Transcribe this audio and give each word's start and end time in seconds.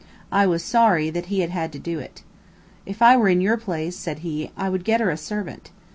I 0.31 0.47
was 0.47 0.63
sorry 0.63 1.11
that 1.11 1.27
he 1.27 1.41
had 1.41 1.71
to 1.73 1.77
do 1.77 1.99
it. 1.99 2.23
"If 2.87 3.03
I 3.03 3.15
were 3.17 3.29
in 3.29 3.39
your 3.39 3.57
place," 3.57 3.95
said 3.95 4.19
he, 4.25 4.49
"I 4.57 4.67
would 4.67 4.83
get 4.83 4.99
her 4.99 5.11
a 5.11 5.15
servant." 5.15 5.69